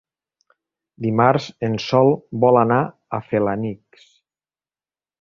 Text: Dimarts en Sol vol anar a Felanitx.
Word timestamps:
Dimarts 1.07 1.51
en 1.69 1.77
Sol 1.89 2.11
vol 2.47 2.59
anar 2.65 2.81
a 3.19 3.23
Felanitx. 3.31 4.11